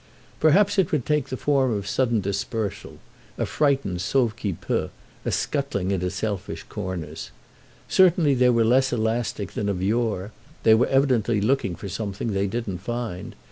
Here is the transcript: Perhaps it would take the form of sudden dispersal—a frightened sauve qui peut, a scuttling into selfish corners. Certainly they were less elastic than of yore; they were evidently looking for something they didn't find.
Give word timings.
Perhaps 0.39 0.79
it 0.79 0.91
would 0.91 1.05
take 1.05 1.27
the 1.29 1.37
form 1.37 1.71
of 1.71 1.87
sudden 1.87 2.21
dispersal—a 2.21 3.45
frightened 3.45 4.01
sauve 4.01 4.35
qui 4.35 4.53
peut, 4.53 4.89
a 5.25 5.31
scuttling 5.31 5.91
into 5.91 6.09
selfish 6.09 6.63
corners. 6.63 7.29
Certainly 7.87 8.33
they 8.33 8.49
were 8.49 8.65
less 8.65 8.91
elastic 8.91 9.51
than 9.51 9.69
of 9.69 9.83
yore; 9.83 10.31
they 10.63 10.73
were 10.73 10.87
evidently 10.87 11.39
looking 11.39 11.75
for 11.75 11.87
something 11.87 12.33
they 12.33 12.47
didn't 12.47 12.79
find. 12.79 13.35